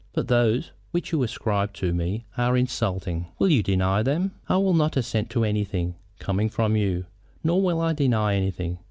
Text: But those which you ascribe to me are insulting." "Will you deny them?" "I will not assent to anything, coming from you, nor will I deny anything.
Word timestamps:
But 0.13 0.29
those 0.29 0.71
which 0.89 1.11
you 1.11 1.21
ascribe 1.21 1.73
to 1.73 1.93
me 1.93 2.25
are 2.35 2.57
insulting." 2.57 3.27
"Will 3.37 3.49
you 3.49 3.61
deny 3.61 4.01
them?" 4.01 4.31
"I 4.49 4.57
will 4.57 4.73
not 4.73 4.97
assent 4.97 5.29
to 5.29 5.43
anything, 5.43 5.93
coming 6.17 6.49
from 6.49 6.75
you, 6.75 7.05
nor 7.43 7.61
will 7.61 7.79
I 7.79 7.93
deny 7.93 8.33
anything. 8.33 8.79